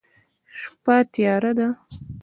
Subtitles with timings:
[0.59, 1.67] شپه تیاره ده